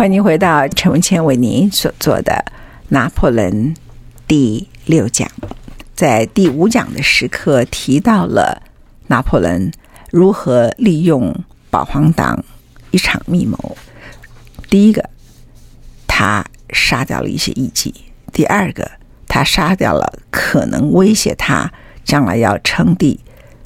[0.00, 2.32] 欢迎您回到陈文茜为您所做的
[2.88, 3.74] 《拿破仑》
[4.26, 5.30] 第六讲，
[5.94, 8.62] 在第五讲的时刻提到了
[9.08, 9.70] 拿破仑
[10.10, 12.42] 如何利用保皇党
[12.92, 13.76] 一场密谋。
[14.70, 15.10] 第一个，
[16.06, 17.92] 他杀掉了一些异己；
[18.32, 18.90] 第二个，
[19.28, 21.70] 他杀掉了可能威胁他
[22.04, 23.20] 将来要称帝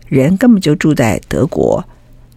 [0.08, 1.84] 人，根本就住在德国，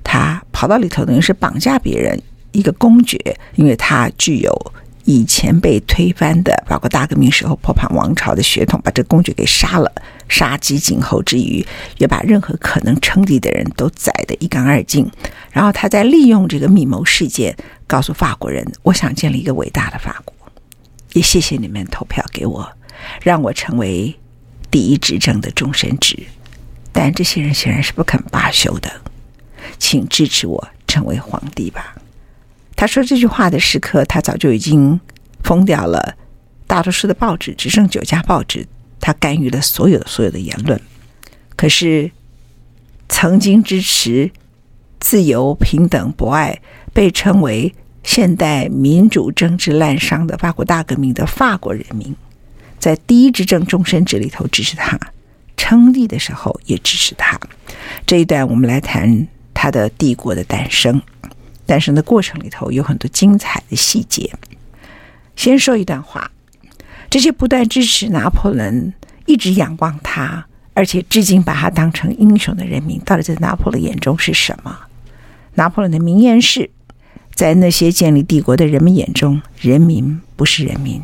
[0.03, 2.21] 他跑到里头等于是绑架别人。
[2.57, 3.19] 一个公爵，
[3.53, 4.73] 因为他具有
[5.05, 9.91] 以前被推翻的法国大革命时候波旁王朝的血统，把这公爵给杀了，
[10.27, 11.63] 杀鸡儆猴之余，
[11.99, 15.07] 也把任何可能称帝的人都宰得一干二净。
[15.51, 20.33] 然后他在利用这个密谋事件，告诉法国人：“我想建立一个伟大的法国，
[21.13, 22.67] 也谢谢你们投票给我，
[23.21, 24.15] 让我成为
[24.71, 26.17] 第一执政的终身职。”
[26.91, 28.91] 但这些人显然是不肯罢休的，
[29.77, 31.95] 请支持我成为皇帝吧。
[32.77, 34.97] 他说这句话的时刻，他早就已经
[35.43, 36.15] 封掉了
[36.65, 38.65] 大多数的报纸，只剩九家报纸。
[38.99, 40.79] 他干预了所有所有的言论。
[41.55, 42.11] 可是，
[43.09, 44.29] 曾经支持
[44.99, 46.59] 自由、平等、博爱，
[46.93, 52.15] 被称为现代民主政治滥觞的法国大革命的法国人民，
[52.79, 54.99] 在第一执政终身制里头支持他，
[55.55, 57.39] 称帝的时候也支持他。
[58.05, 61.01] 这一段，我们来谈他的帝国的诞生。
[61.67, 64.33] 诞生的过程里头有很多精彩的细节。
[65.35, 66.31] 先说一段话：
[67.11, 68.91] 这些不断支持拿破仑、
[69.27, 74.75] 一直仰望他，而且至今把他当成英雄的人民，到底在拿破仑眼中是什么？
[75.53, 76.71] 拿破仑的名言是：
[77.35, 81.01] 在那些建立帝国的人们眼中，人民不是人民，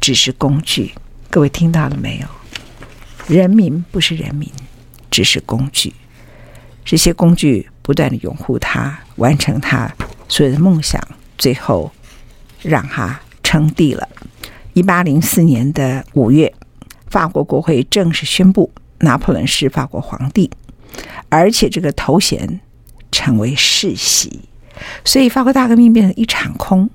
[0.00, 0.92] 只是工具。
[1.30, 2.26] 各位听到了没有？
[3.26, 4.48] 人民不是人民，
[5.10, 5.94] 只是工具。
[6.84, 7.68] 这些工具。
[7.88, 9.90] 不断的拥护他，完成他
[10.28, 11.00] 所有的梦想，
[11.38, 11.90] 最后
[12.60, 14.06] 让他称帝了。
[14.74, 16.52] 一八零四年的五月，
[17.06, 20.50] 法国国会正式宣布拿破仑是法国皇帝，
[21.30, 22.60] 而且这个头衔
[23.10, 24.40] 成为世袭，
[25.02, 26.90] 所以法国大革命变成一场空。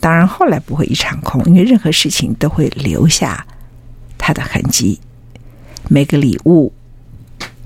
[0.00, 3.46] 当然后来不会一场空，因为任何事情都会留下
[4.18, 4.98] 它的痕迹，
[5.88, 6.72] 每个礼物，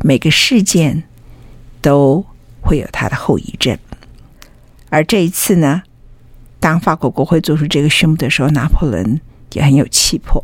[0.03, 1.05] 每个事件
[1.81, 2.27] 都。
[2.65, 3.77] 会有他的后遗症，
[4.89, 5.83] 而这一次呢，
[6.59, 9.21] 当法国国会做出这个宣布的时候，拿破仑
[9.53, 10.43] 也很有气魄，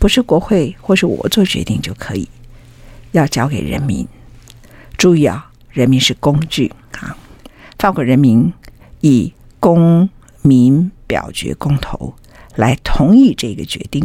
[0.00, 2.28] 不是国会或是我做决定就可以，
[3.12, 4.06] 要交给人民。
[4.98, 7.16] 注意啊，人民是工具啊，
[7.78, 8.52] 法国人民
[9.00, 10.08] 以公
[10.42, 12.14] 民表决公投
[12.56, 14.04] 来同意这个决定，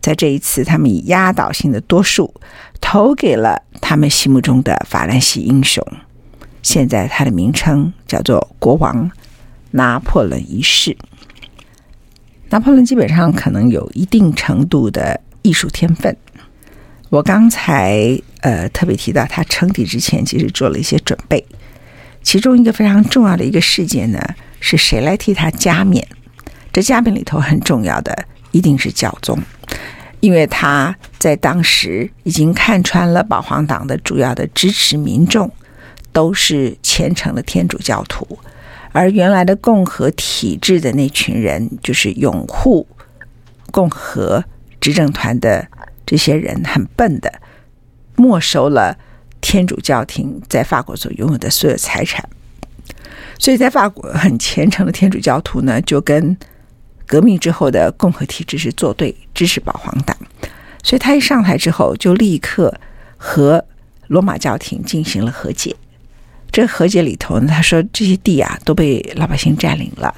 [0.00, 2.34] 在这一次，他们以压倒性的多数
[2.80, 5.84] 投给了他们心目中的法兰西英雄。
[6.62, 9.10] 现在他的名称叫做国王
[9.70, 10.96] 拿破仑一世。
[12.48, 16.16] 拿破仑基本上可能有一定程度的艺术天分。
[17.08, 21.44] 我刚才呃特别提到，他称帝之前其实做了一些准备，
[22.22, 24.20] 其中一个非常重要的一个事件呢，
[24.60, 26.06] 是谁来替他加冕？
[26.72, 28.16] 这加冕里头很重要的
[28.50, 29.36] 一定是教宗，
[30.20, 35.50] 因为他在当时已经看穿了保皇党的主要的支持民众。
[36.12, 38.38] 都是虔诚的天主教徒，
[38.92, 42.86] 而原来的共和体制的那群人，就是拥护
[43.70, 44.44] 共和
[44.80, 45.66] 执政团的
[46.04, 47.32] 这些人，很笨的，
[48.16, 48.98] 没收了
[49.40, 52.28] 天主教廷在法国所拥有的所有财产。
[53.38, 56.36] 所以在法国很虔诚的天主教徒呢，就跟
[57.06, 60.16] 革命之后的共和体制是作对，支持保皇党。
[60.82, 62.78] 所以他一上台之后，就立刻
[63.16, 63.64] 和
[64.08, 65.74] 罗马教廷进行了和解。
[66.52, 70.14] 这和解里头呢，他说这些地啊都被老百姓占领了，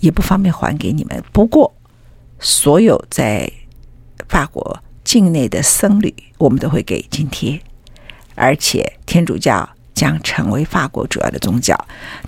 [0.00, 1.22] 也不方便还给你们。
[1.32, 1.74] 不过，
[2.38, 3.50] 所有在
[4.28, 7.60] 法国境内的僧侣，我们都会给津贴，
[8.34, 11.76] 而且天主教将成为法国主要的宗教。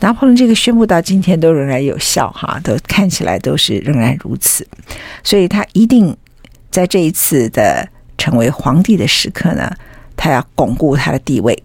[0.01, 4.67] 拿破仑这个宣布到今天都仍然有效，哈，都看起来都是仍然如此。
[5.23, 6.17] 所以他一定
[6.71, 7.89] 在这一次的
[8.19, 9.73] 成为皇帝的时刻呢，
[10.17, 11.63] 他要巩固他的地位。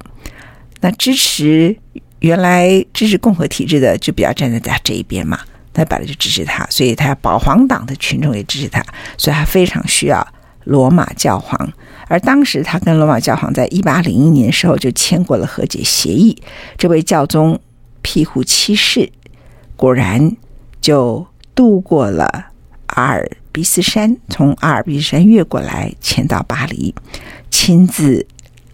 [0.81, 1.75] 那支持
[2.19, 5.39] 原来支持共和体制的，就比较站在他这一边嘛。
[5.73, 8.83] 他本来就支持他，所以他保皇党的群众也支持他，
[9.17, 10.27] 所以他非常需要
[10.65, 11.71] 罗马教皇。
[12.09, 16.35] 而当时他跟罗马教皇在一八零一年的时候就签过了和解协议，
[16.77, 17.57] 这位教宗
[18.01, 19.09] 庇护七世
[19.77, 20.35] 果然
[20.81, 21.25] 就
[21.55, 22.47] 渡过了
[22.87, 26.93] 阿尔卑斯山，从阿尔卑斯山越过来，迁到巴黎，
[27.49, 28.27] 亲自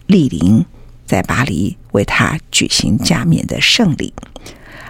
[0.08, 0.66] 莅临
[1.08, 4.12] 在巴黎为他举行加冕的圣礼。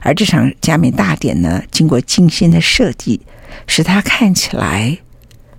[0.02, 3.20] 而这场加冕大典呢，经过精心的设计，
[3.66, 4.98] 使他看起来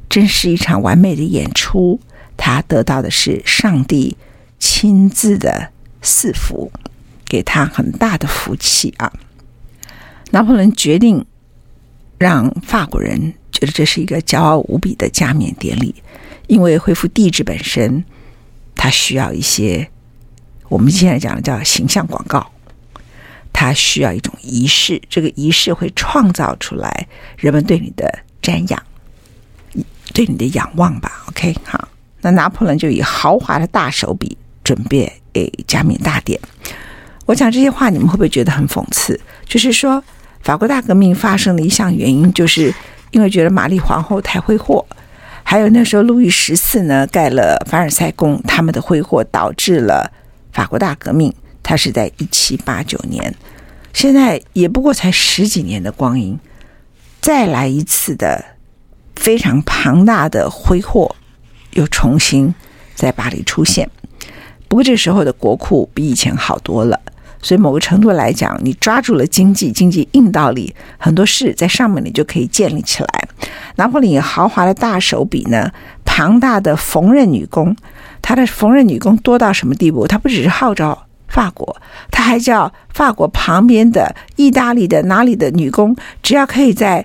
[0.09, 1.99] 真是一场完美的演出。
[2.37, 4.15] 他得到的是上帝
[4.59, 5.71] 亲自的
[6.01, 6.71] 赐福，
[7.25, 9.11] 给他很大的福气啊！
[10.31, 11.25] 拿破仑决定
[12.17, 15.93] 让法国人觉得这是一个骄傲无比的加冕典礼，
[16.47, 18.05] 因为恢复帝制本身，
[18.73, 19.89] 他需要一些
[20.69, 22.49] 我们现在讲的叫形象广告。
[23.51, 28.81] 它需要一种仪式，这个仪式会创造出来人们对你的瞻仰，
[30.13, 31.23] 对你的仰望吧。
[31.27, 31.89] OK，好，
[32.21, 36.39] 那拿破仑就以豪华的大手笔准备诶加冕大典。
[37.25, 39.19] 我讲这些话，你们会不会觉得很讽刺？
[39.45, 40.01] 就是说，
[40.41, 42.73] 法国大革命发生的一项原因，就是
[43.11, 44.85] 因为觉得玛丽皇后太挥霍，
[45.43, 50.09] 还有那时候路易十四呢盖了凡尔赛宫，他们的挥霍导致了
[50.51, 51.33] 法国大革命。
[51.61, 53.35] 它是在一七八九年，
[53.93, 56.39] 现在也不过才十几年的光阴，
[57.21, 58.43] 再来一次的
[59.15, 61.15] 非常庞大的挥霍，
[61.73, 62.55] 又重新
[62.95, 63.87] 在巴黎出现。
[64.67, 66.99] 不过这时候的国库比以前好多了，
[67.39, 73.27] 所以某个程度来讲，你抓住了经济，经济硬道理，很多事在上面你就可以建立起来。
[73.75, 75.71] 拿破仑豪华的大手笔呢，
[76.03, 77.75] 庞大的缝纫女工，
[78.29, 80.05] 他的缝纫女工多到什么地步？
[80.05, 81.07] 他不只是号召。
[81.27, 81.75] 法国，
[82.11, 87.03] 他还叫法国旁边的意大利的哪里的女工，只要可以在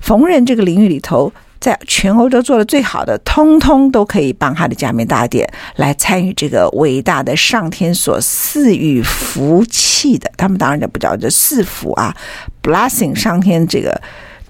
[0.00, 1.30] 缝纫这个领域里头，
[1.60, 5.46] 在全欧洲做的最好的，通通都可以帮他的加冕大典
[5.76, 10.30] 来参与这个伟大的上天所赐予福气的。
[10.38, 12.16] 他们当然就不叫这赐福啊
[12.62, 14.00] ，blessing 上天这个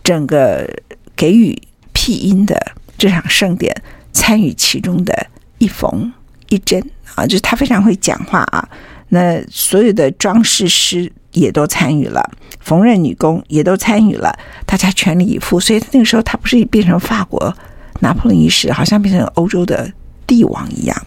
[0.05, 0.69] 整个
[1.17, 1.61] 给予
[1.93, 2.57] 庇荫的
[2.97, 3.75] 这场盛典，
[4.13, 5.27] 参与其中的
[5.63, 6.13] 一缝
[6.49, 6.83] 一针
[7.15, 8.69] 啊，就是他非常会讲话啊。
[9.11, 12.21] 那所有的装饰师也都参与了，
[12.59, 14.37] 缝纫女工也都参与了，
[14.67, 15.61] 大家全力以赴。
[15.61, 17.57] 所以那个时候，他不是变成法国
[18.01, 19.93] 拿破仑一世，好像变成欧洲的
[20.27, 21.07] 帝王一样。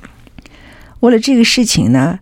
[1.02, 2.18] 为了这个事情呢，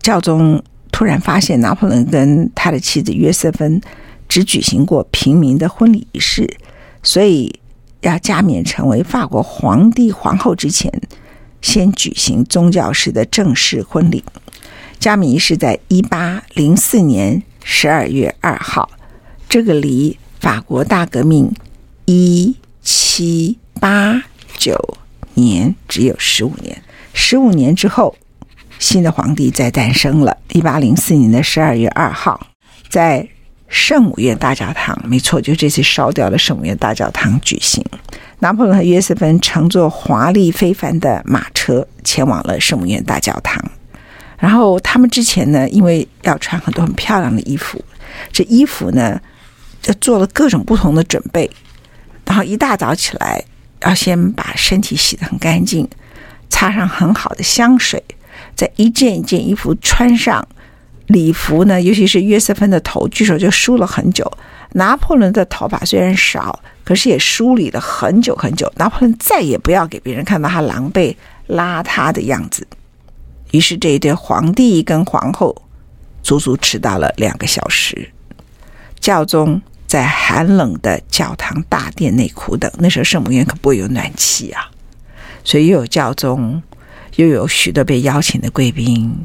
[0.00, 0.60] 教宗
[0.90, 3.80] 突然发现拿破仑跟他的妻子约瑟芬
[4.28, 6.50] 只举行过平民的婚礼仪式，
[7.02, 7.60] 所以
[8.00, 10.90] 要加冕成为法国皇帝皇后之前，
[11.60, 14.24] 先举行宗教式的正式婚礼。
[14.98, 18.90] 加冕仪式在一八零四年十二月二号，
[19.48, 21.52] 这个离法国大革命
[22.06, 24.22] 一七八
[24.56, 24.96] 九
[25.34, 26.82] 年只有十五年。
[27.12, 28.16] 十五年之后，
[28.78, 30.36] 新的皇帝再诞生了。
[30.52, 32.46] 一八零四年的十二月二号，
[32.88, 33.28] 在
[33.68, 37.84] 圣母院大教堂，没错，就这次烧掉了圣母院大教堂举行。
[38.38, 43.62] 拿破仑和约瑟芬乘坐华丽非凡的马车，前往了圣母院大教堂。
[44.38, 47.82] 然后他们之前呢，因为要穿很多很漂亮的衣服，
[48.30, 49.18] 这衣服呢
[49.80, 51.50] 就做了各种不同的准备。
[52.26, 53.42] 然后一大早起来，
[53.82, 55.88] 要先把身体洗得很干净，
[56.50, 58.02] 擦上很好的香水，
[58.54, 60.46] 再一件一件衣服穿上。
[61.06, 64.30] 礼服呢，尤其是约瑟芬的头，据说就梳了很久。
[64.76, 68.70] 拿破仑的头发虽然少，可是也梳理了很久很久。
[68.76, 71.16] 拿破仑再也不要给别人看到他狼狈
[71.48, 72.66] 邋遢的样子。
[73.52, 75.62] 于是这一对皇帝跟皇后
[76.22, 78.10] 足足迟到了两个小时。
[79.00, 82.70] 教宗在寒冷的教堂大殿内苦等。
[82.78, 84.68] 那时候圣母院可不会有暖气啊，
[85.42, 86.62] 所以又有教宗，
[87.14, 89.24] 又有许多被邀请的贵宾。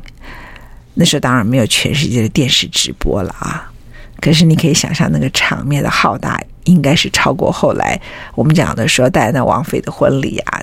[0.93, 3.70] 那时候当然没有全世界的电视直播了啊，
[4.21, 7.99] 可是你可以想象那个场面的浩大，应该是超过后来
[8.35, 10.61] 我们讲的说戴安娜王妃的婚礼啊。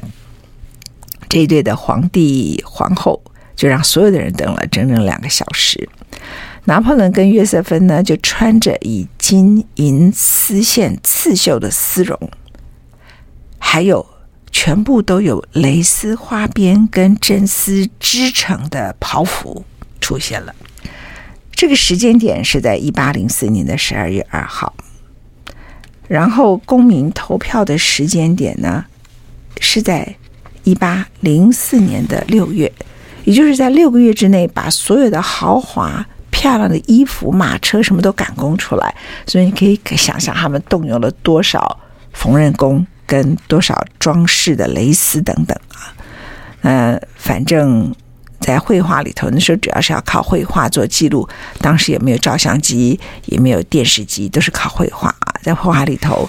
[1.28, 3.20] 这一对的皇帝皇后。
[3.58, 5.88] 就让所有的人等了整整两个小时。
[6.66, 12.16] 拿破仑跟约瑟芬呢，就穿着以金银丝线刺绣的丝绒，
[13.58, 14.06] 还有
[14.52, 19.64] 全部都有蕾丝花边跟真丝织成的袍服
[20.00, 20.54] 出现了。
[21.58, 24.72] 这个时间点是在一八零四年的十二月二号，
[26.06, 28.84] 然后公民投票的时间点呢
[29.58, 30.14] 是在
[30.62, 32.72] 一八零四年的六月，
[33.24, 38.94] 也就是在六个月之内把所有的豪华漂亮的衣服、马车什么都赶工出来，
[39.26, 41.76] 所以你可以想象他们动用了多少
[42.12, 42.86] 缝纫工。
[43.04, 45.96] 跟多少装饰的蕾丝等等啊，
[46.60, 47.90] 呃，反正
[48.40, 51.28] 在绘画里头，那时候主要是要靠绘画做记录。
[51.60, 55.34] 当时也没有照相机，也没有电视机，都是靠绘画啊。
[55.42, 56.28] 在绘画里头，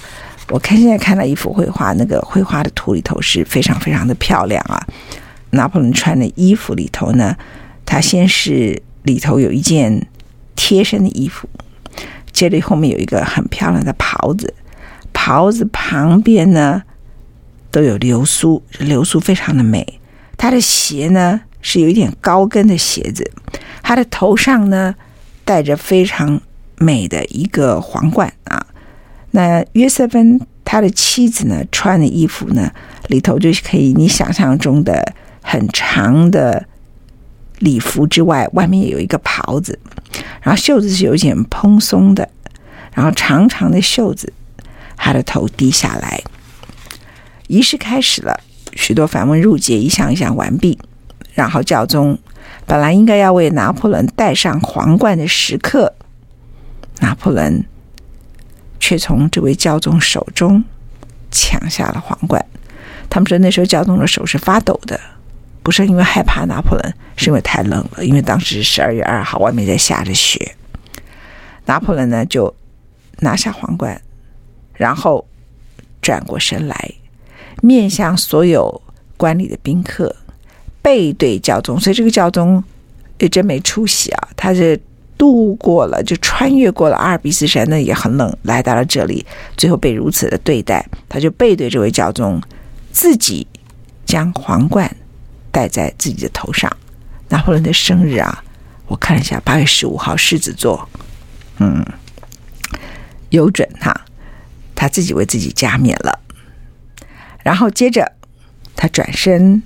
[0.49, 4.81] 我看现在看到一幅绘画，那个绘画的图里头是非常非常的漂亮啊。
[5.51, 7.35] 拿破仑穿的衣服里头呢，
[7.85, 10.07] 他先是里头有一件
[10.55, 11.47] 贴身的衣服，
[12.31, 14.53] 接着后面有一个很漂亮的袍子。
[15.11, 16.83] 袍子旁边呢，
[17.71, 19.99] 都有流苏，流苏非常的美。
[20.37, 23.29] 他的鞋呢是有一点高跟的鞋子，
[23.81, 24.95] 他的头上呢
[25.43, 26.39] 戴着非常
[26.77, 28.65] 美的一个皇冠啊。
[29.31, 32.71] 那约瑟芬他的妻子呢穿的衣服呢
[33.07, 36.65] 里头就可以你想象中的很长的
[37.59, 39.77] 礼服之外，外面有一个袍子，
[40.41, 42.29] 然后袖子是有点蓬松的，
[42.93, 44.31] 然后长长的袖子。
[45.01, 46.21] 他的头低下来，
[47.47, 48.37] 仪式开始了，
[48.73, 50.77] 许多繁文縟节一项一项完毕，
[51.33, 52.17] 然后教宗
[52.65, 55.93] 本来应该要为拿破仑戴上皇冠的时刻，
[56.99, 57.65] 拿破仑
[58.79, 60.63] 却从这位教宗手中
[61.31, 62.45] 抢下了皇冠。
[63.09, 64.99] 他们说那时候教宗的手是发抖的，
[65.63, 70.55] 不是因为害怕拿破仑，是因为太冷了，因为当时是十二月二号，外面在下着雪。
[71.65, 72.55] 拿破仑呢就
[73.19, 74.01] 拿下皇冠。
[74.73, 75.27] 然后
[76.01, 76.93] 转过身来，
[77.61, 78.81] 面向所有
[79.17, 80.15] 观礼的宾客，
[80.81, 81.79] 背对教宗。
[81.79, 82.63] 所以这个教宗
[83.17, 84.29] 也真没出息啊！
[84.35, 84.79] 他是
[85.17, 89.25] 度过了，就穿越过了阿尔卑斯山，那也很冷，来到了这里，
[89.57, 92.41] 最后被如此的对待，他就背对这位教宗，
[92.91, 93.45] 自己
[94.05, 94.95] 将皇冠
[95.51, 96.71] 戴在自己的头上。
[97.27, 98.43] 拿破仑的生日啊，
[98.87, 100.87] 我看了一下，八月十五号，狮子座，
[101.59, 101.85] 嗯，
[103.29, 104.05] 有准哈。
[104.73, 106.19] 他自己为自己加冕了，
[107.43, 108.13] 然后接着
[108.77, 109.61] 他转身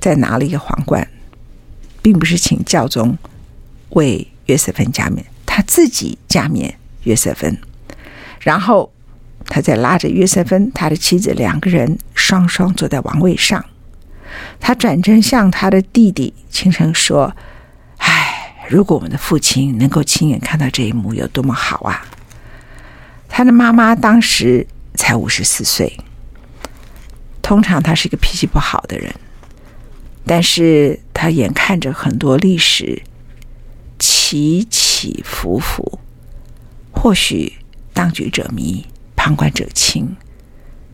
[0.00, 1.06] 再拿了一个皇冠，
[2.00, 3.16] 并不是请教宗
[3.90, 7.58] 为约瑟芬加冕，他自己加冕约瑟芬，
[8.40, 8.90] 然后
[9.46, 13.64] 他再拉着约瑟芬，他的妻子两个人双双坐在王位上，
[14.58, 17.36] 他转身向他的弟弟轻声说
[17.98, 22.06] ：“唉，如果我们的父亲能够亲眼看到这一幕，有多么好啊！”
[23.28, 25.96] 他的妈妈当时才五十四岁。
[27.42, 29.12] 通常他是一个脾气不好的人，
[30.26, 33.02] 但是他眼看着很多历史
[33.98, 35.98] 起起伏伏，
[36.92, 37.52] 或许
[37.92, 38.86] 当局者迷，
[39.16, 40.16] 旁观者清。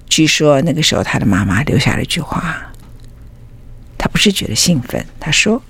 [0.09, 2.73] 据说那个时候他的妈妈留下了一句话，
[3.99, 5.63] 他不是觉得兴奋，他说：“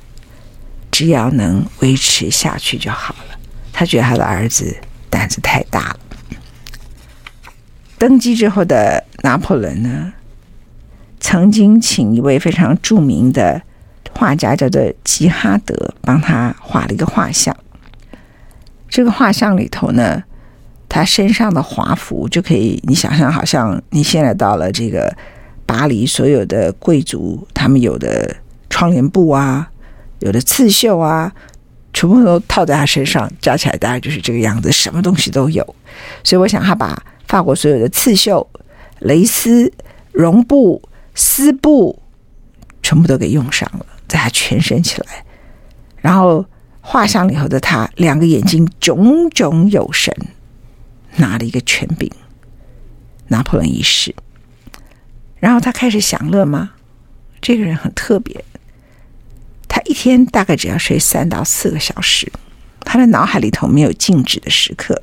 [0.92, 3.38] 只要能维持下去就好了。”
[3.72, 4.76] 他觉得他的儿子
[5.10, 6.00] 胆子太大了。
[7.98, 10.12] 登基之后的拿破仑呢，
[11.26, 13.60] 曾经请一位非常著名的
[14.12, 17.54] 画家叫做吉哈德帮他画了一个画像。
[18.88, 20.22] 这个画像里头呢，
[20.88, 25.12] 他身上的华服就可以你想象，好像你现在到了这个
[25.66, 28.36] 巴黎，所有的贵族他们有的
[28.70, 29.68] 窗帘布啊，
[30.20, 31.32] 有的刺绣啊，
[31.92, 35.64] 全部都套在他身上，加起来大概就是这个样子，什么东西都有。
[36.22, 36.96] 所以我想他把。
[37.26, 38.48] 法国所有的刺绣、
[39.00, 39.72] 蕾丝、
[40.12, 40.80] 绒布、
[41.16, 42.00] 丝布，
[42.82, 45.24] 全部都给用上了，在他全身起来。
[45.96, 46.46] 然后
[46.80, 50.14] 画像里头的他，两个眼睛炯炯有神，
[51.16, 52.08] 拿了一个权柄，
[53.28, 54.14] 拿破仑一世。
[55.40, 56.72] 然后他开始享乐吗？
[57.40, 58.44] 这个人很特别，
[59.68, 62.30] 他一天大概只要睡三到四个小时，
[62.80, 65.02] 他的脑海里头没有静止的时刻。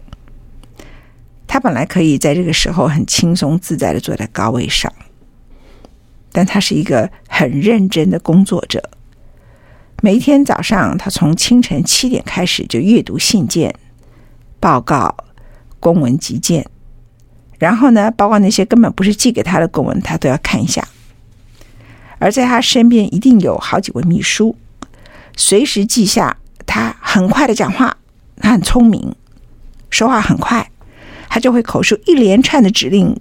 [1.47, 4.91] 他本来可以在这个时候很轻松自在的坐在高位上，
[6.33, 8.89] 但他是一个很认真的工作者。
[10.01, 13.73] 每一天早上，他从清晨七点开始就阅读信件、
[14.59, 15.15] 报告、
[15.79, 16.65] 公文急件，
[17.57, 20.85] 然后呢，包括那些根本不是寄给他的公文，他都要看一下。
[22.19, 24.57] 而在他身边一定有好几位秘书，
[25.37, 26.35] 随时记下
[26.65, 27.95] 他很快的讲话。
[28.41, 29.15] 他很聪明，
[29.89, 30.69] 说话很快。
[31.29, 33.15] 他就会口述一连串的指令，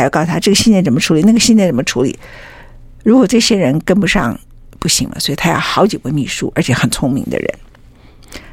[0.00, 2.18] 还要告诉他这个信件怎么处理，那个信件怎么处理。
[3.04, 4.38] 如果这些人跟不上，
[4.78, 7.54] 不行了，所以他要好几位秘书，而且很聪明的人。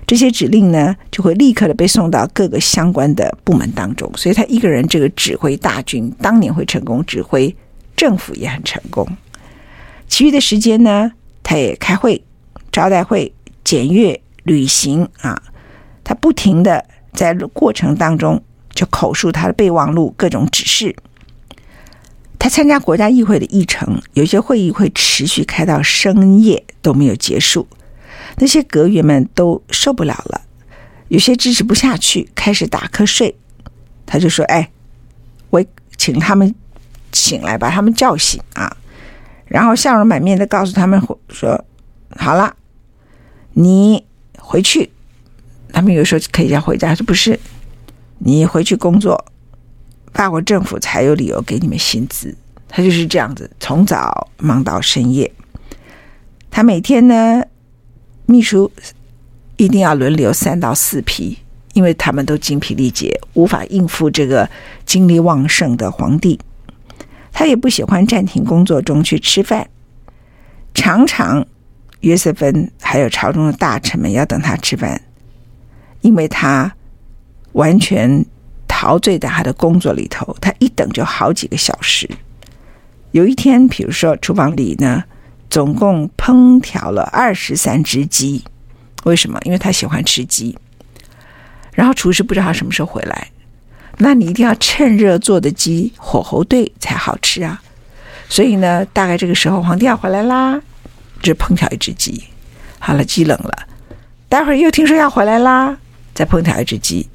[0.06, 7.56] 这些指令呢，就会立刻的被送到各个相关的部门当中，所以他一个人这个指挥大军，当年会成功，指挥
[7.96, 9.08] 政府也很成功。
[10.10, 11.14] 其余的时间呢，
[11.44, 12.22] 他也开会、
[12.74, 15.42] 招待会、检阅、旅行啊，
[16.04, 20.96] 他不停的在过程当中就口述他的备忘录、各种指示。
[22.40, 27.68] 他参加国家议会的议程，有些会议会持续开到深夜都没有结束。
[28.38, 30.42] 那些阁员们都受不了了，
[31.08, 33.36] 有些支持不下去，开始打瞌睡。
[34.06, 34.70] 他就说：“哎，
[35.50, 35.64] 我
[35.98, 36.54] 请他们
[37.12, 38.78] 醒来，把他们叫醒啊！”
[39.48, 41.66] 然后笑容满面的告诉他们说
[42.16, 42.56] ：“好了，
[43.54, 44.06] 你
[44.38, 44.92] 回去。”
[45.74, 47.40] 他们有时候可以要回家，说：“不是，
[48.20, 49.26] 你回去工作，
[50.18, 52.36] 法国政府才有理由给你们薪资。”
[52.68, 55.32] 他就是这样子，从早忙到深夜。
[56.50, 57.44] 他每天呢，
[58.26, 58.72] 秘书
[59.58, 61.38] 一定要轮流三到四批，
[61.74, 64.50] 因为他们都精疲力竭，无法应付这个
[64.88, 66.40] 精力旺盛的皇帝。
[67.32, 69.70] 他也不喜欢暂停工作中去吃饭，
[70.74, 71.46] 常常
[72.00, 75.00] 约瑟芬还有朝中的大臣们要等他吃饭，
[76.02, 76.74] 因为他
[77.54, 78.26] 完全
[78.80, 82.08] 陶醉在他的工作里头，他一等就好几个小时。
[83.10, 85.04] 有一天，比如说厨房里呢。
[85.50, 88.44] 总共烹调了二十三只鸡，
[89.06, 89.40] 为什么？
[89.46, 90.56] 因为他喜欢吃鸡。
[91.72, 93.30] 然后厨师不知道他什么时候回来，
[93.98, 97.62] 那你一定要趁热做的鸡火候对才好吃啊。
[98.28, 100.62] 所以呢，大概这个时候皇帝要回来啦，
[101.22, 102.22] 就烹调一只鸡。
[102.78, 103.68] 好了，鸡冷了，
[104.28, 105.78] 待会儿又听说要回来啦，
[106.14, 107.08] 再烹调一只鸡，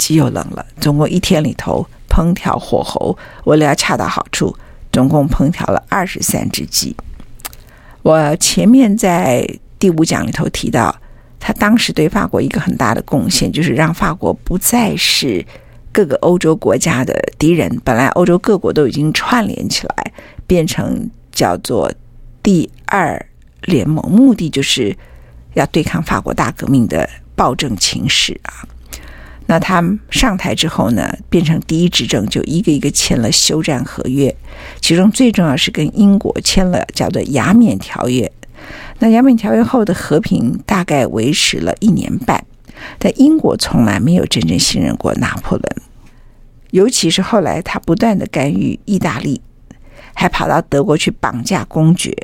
[0.00, 0.64] 鸡又冷了。
[0.80, 4.56] 总共一天里头烹调火候为了要恰到好处，
[4.90, 6.96] 总共烹调了二十三只鸡。
[8.02, 9.46] 我前面在
[9.78, 10.96] 第五讲里头提到，
[11.38, 15.44] 他当时对法国一个很大的贡献，就是让法国不再是
[15.92, 17.80] 各个欧洲国家的敌人。
[17.84, 20.12] 本来欧洲各国都已经串联起来，
[20.46, 21.92] 变成叫做
[22.42, 23.24] 第二
[23.62, 24.96] 联盟，目的就是
[25.52, 28.64] 要对抗法国大革命的暴政情势啊。
[29.50, 34.32] 那他上台之后呢，变成第一执政，就一个一个签了休战合约，
[34.80, 38.24] 其中最重要是跟英国签了叫做《雅免条约》。
[39.00, 42.46] 那《雅免条约》后的和平大概维持了一年半，
[43.00, 45.76] 但英国从来没有真正信任过拿破仑，
[46.70, 49.40] 尤其是后来他不断的干预意大利，
[50.14, 52.16] 还跑到德国去绑架公爵。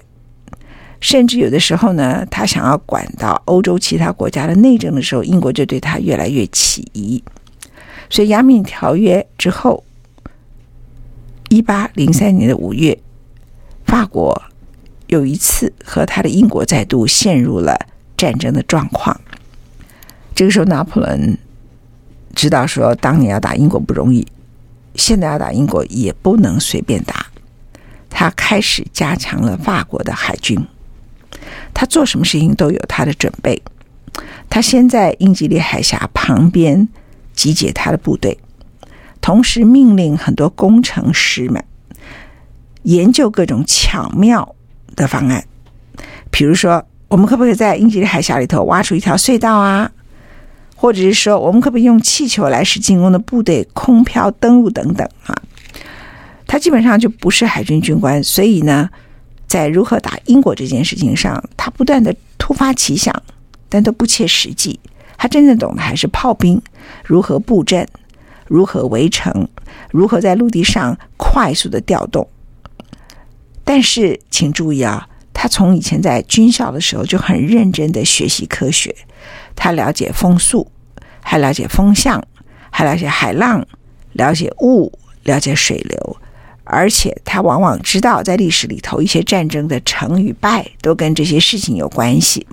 [1.06, 7.22] 甚至有的时候呢，他想要管到欧洲其他国家的内政的时候，英国就对他越来越起疑。
[8.10, 9.84] 所以《雅敏条约》之后，
[11.48, 12.98] 一八零三年的五月，
[13.84, 14.42] 法国
[15.06, 17.78] 有一次和他的英国再度陷入了
[18.16, 19.20] 战争的状况。
[20.34, 21.38] 这个时候，拿破仑
[22.34, 24.26] 知道说，当年要打英国不容易，
[24.96, 27.28] 现在要打英国也不能随便打。
[28.10, 30.60] 他开始加强了法国的海军。
[31.74, 33.62] 他做什么事情都有他的准备。
[34.48, 36.88] 他先在英吉利海峡旁边
[37.34, 38.38] 集结他的部队，
[39.20, 41.62] 同时命令很多工程师们
[42.84, 44.54] 研究各种巧妙
[44.94, 45.44] 的方案。
[46.30, 49.90] 比如说，我们可不可以在英吉利海峡里头挖出一条隧道啊？
[50.76, 55.34] 或者是说，我们可不可以用气球来使进攻的部队空飘登陆等等啊？
[56.46, 58.88] 他基本上就不是海军军官，所以呢。
[59.56, 63.22] 在如何打英国这件事情上，他不断的突发奇想，
[63.70, 64.78] 但都不切实际。
[65.16, 66.60] 他真正懂的还是炮兵
[67.02, 67.88] 如何布阵、
[68.46, 69.48] 如何围城、
[69.90, 72.28] 如何在陆地上快速的调动。
[73.64, 78.94] 但是，请注意啊，他从以前在军校的时候就很认真的学习科学，
[79.54, 80.70] 他了解风速，
[81.22, 82.22] 还了解风向，
[82.70, 83.66] 还了解海浪，
[84.12, 84.92] 了解雾，
[85.22, 86.16] 了解水流。
[86.68, 92.44] 而且他往往知道，在历史里头一些战争的成与败都跟这些事情有关系。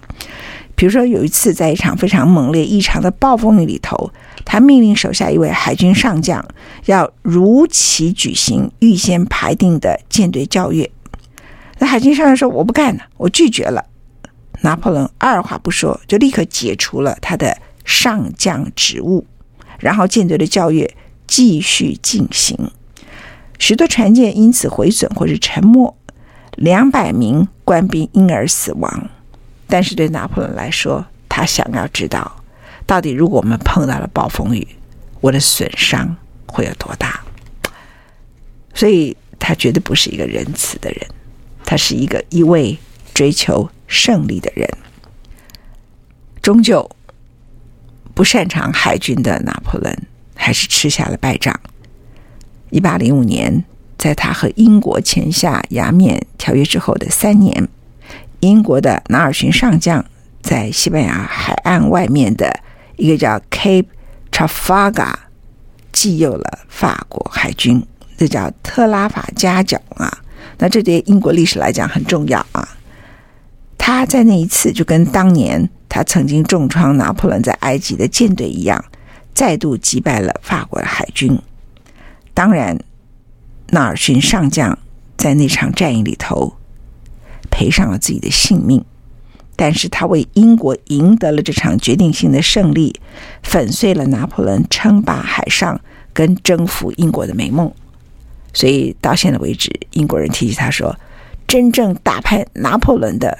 [0.75, 4.11] 比如说，有一次在一场非常猛烈异常的暴风雨里头，
[4.45, 6.43] 他命令手下一位海军上将
[6.85, 10.89] 要如期举行预先排定的舰队校阅。
[11.79, 13.83] 那海军上将说：“我不干了，我拒绝了。”
[14.61, 19.25] 拿破仑二话不说，就立刻解除了他的上将职务，
[19.79, 20.95] 然后舰队的校阅
[21.27, 22.57] 继续进行。
[23.63, 25.95] 许多船舰因此毁损或是沉没，
[26.57, 29.09] 两百名官兵因而死亡。
[29.69, 32.43] 但是对拿破仑来说，他想要知道，
[32.85, 34.67] 到底如果我们碰到了暴风雨，
[35.21, 36.13] 我的损伤
[36.45, 37.21] 会有多大？
[38.73, 41.07] 所以他绝对不是一个仁慈的人，
[41.63, 42.77] 他是一个一味
[43.13, 44.69] 追求胜利的人。
[46.41, 46.91] 终究
[48.13, 49.97] 不擅长海军的拿破仑
[50.35, 51.57] 还是吃下了败仗。
[52.73, 53.63] 一八零五年，
[53.99, 57.69] 在他和英国签下《亚冕条约》之后的三年，
[58.39, 60.03] 英国的纳尔逊上将
[60.41, 62.51] 在西班牙海岸外面的
[62.95, 63.85] 一个叫 Cape
[64.31, 65.13] Trafalgar
[65.91, 67.85] 激诱了法国海军，
[68.17, 70.11] 这叫特拉法加角啊。
[70.57, 72.67] 那这对英国历史来讲很重要啊。
[73.77, 78.83] 他在那一次就跟当年他曾经重创拿破仑在埃及的舰队一样，
[79.31, 81.39] 再度击败了法国的海军。
[82.33, 82.79] 当然，
[83.67, 84.77] 纳尔逊上将
[85.17, 86.55] 在那场战役里头
[87.51, 88.83] 赔上了自己的性命。
[89.55, 92.99] 但是他为英国赢得了这场决定性的胜利，
[93.43, 95.79] 粉碎了拿破仑称霸海上
[96.11, 97.71] 跟征服英国的美梦。
[98.51, 100.97] 所以到现在为止，英国人提起他说，
[101.47, 103.37] 真正打败拿破仑的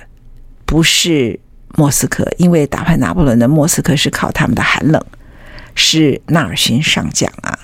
[0.67, 1.39] 不是
[1.75, 5.03] 莫斯科，因为打败拿破仑的莫斯科是靠他们的寒冷，
[5.73, 7.57] 是纳尔逊上将啊。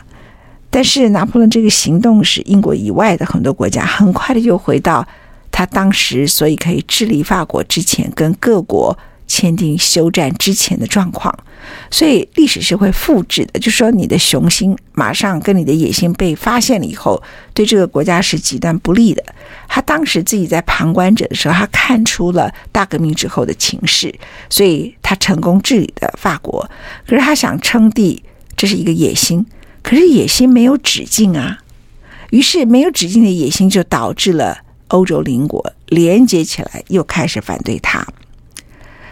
[0.70, 5.08] 但是拿破仑这个行动使英国以外的很多国家很快的就回到。
[5.52, 11.34] 他当时所以可以治理法国之前，跟各国签订休战之前的状况，
[11.92, 13.60] 所以历史是会复制的。
[13.60, 17.22] 就是说，你的雄心马上跟你的野心被发现了以后，
[17.54, 19.22] 对这个国家是极端不利的。
[19.68, 24.14] 他当时自己在旁观者的时候，他看出了大革命之后的情势，
[24.50, 26.70] 所以他成功治理的法国。
[27.06, 28.24] 可是他想称帝，
[28.56, 29.46] 这是一个野心，
[29.84, 31.60] 可是野心没有止境啊。
[32.32, 34.60] 于是没有止境的野心就导致了。
[34.90, 38.04] 欧洲邻国连接起来，又开始反对他，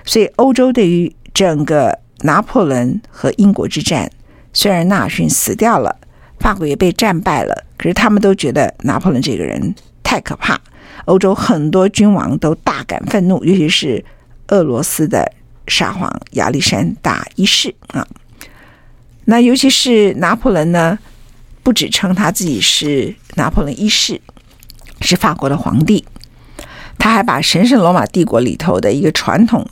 [0.04, 4.12] 所以欧洲对于整个拿破仑和英国之战，
[4.54, 5.96] 虽然纳逊死掉了，
[6.40, 10.60] 法国也被战败了，可是他们都觉得拿破仑这个人太可怕。
[11.06, 14.04] 欧洲很多君王都大感愤怒，尤其是
[14.48, 15.32] 俄罗斯的
[15.68, 18.08] 沙皇亚历山大一世啊。
[19.30, 20.98] 那尤其是拿破仑呢，
[21.62, 24.22] 不只称他自己是拿破仑一世。
[25.02, 26.04] 是法国的皇帝，
[26.98, 29.64] 他还把神圣罗马帝国里头的一个传统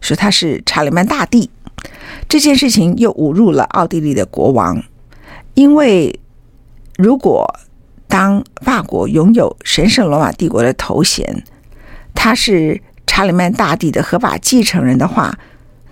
[0.00, 1.48] 说他是查理曼大帝，
[2.28, 4.82] 这件事情又侮辱了奥地利的国王，
[5.54, 6.18] 因为
[6.96, 7.60] 如果
[8.08, 11.44] 当法国拥有神圣罗马帝国的头衔，
[12.16, 15.38] 他是查理曼大帝的合法继承人的话，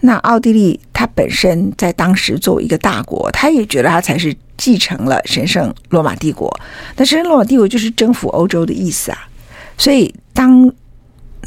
[0.07, 4.35] 那奥地利他本身在当时作为一个大国，他也觉得他才是。
[4.59, 6.51] 继承了神圣罗马帝国，
[6.97, 9.29] 那神圣罗马帝国就是征服欧洲的意思啊。
[9.77, 10.73] 所以，当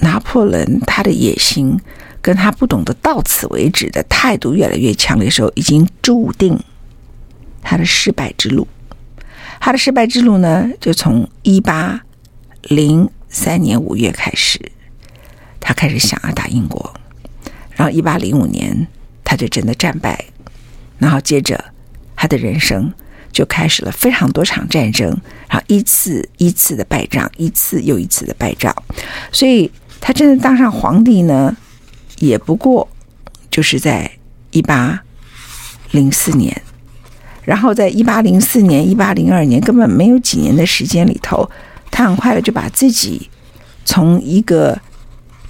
[0.02, 1.76] 拿破仑他的野心
[2.22, 6.60] 跟他不懂得到此为止的态度越来越强烈的时候，已经注定
[7.64, 8.68] 他的失败之路。
[9.60, 12.00] 他的失败之路呢，就从一八
[12.62, 14.60] 零三年五月开始，
[15.60, 16.94] 他开始想要打英国，
[17.80, 18.86] 然后一八零五年
[19.24, 20.26] 他就真的战败，
[20.98, 21.64] 然后接着。
[22.22, 22.94] 他的人生
[23.32, 25.08] 就开始了非常多场战争，
[25.48, 28.76] 然后一次一次的败仗，一次又一次的败仗，
[29.32, 31.56] 所以他真的当上皇帝呢，
[32.18, 32.86] 也不过
[33.50, 34.12] 就是在
[34.52, 35.02] 一八
[35.92, 36.62] 零四年，
[37.46, 41.50] 然后在一八零四年、一八零二年根本没有几年的时间里头，
[41.90, 43.30] 他很快的就把自己
[43.86, 44.78] 从一个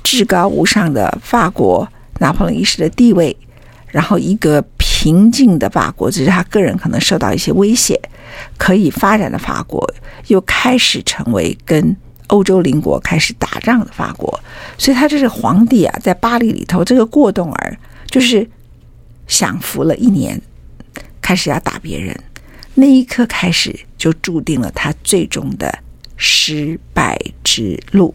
[0.03, 3.35] 至高无上的法国拿破仑一世的地位，
[3.87, 4.63] 然后一个。
[5.01, 7.97] 平静的法国，只是他个人可能受到一些威胁，
[8.57, 9.89] 可以发展的法国，
[10.27, 11.95] 又开始成为跟
[12.27, 14.37] 欧洲邻国开始打仗的法国。
[14.77, 17.77] 所以，他这是皇帝啊，在巴黎里头这个过动儿，
[18.07, 18.45] 就是
[19.25, 20.41] 享福了一年，
[21.21, 22.13] 开始要打别人，
[22.73, 25.73] 那一刻开始就注定了他最终的
[26.19, 28.13] 失败之路。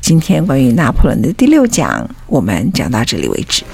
[0.00, 3.64] 今天关于拿破仑的第六讲，我们讲到这里为止。